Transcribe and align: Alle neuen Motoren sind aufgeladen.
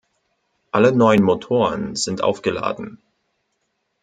Alle 0.71 0.93
neuen 0.93 1.21
Motoren 1.21 1.95
sind 1.95 2.23
aufgeladen. 2.23 3.03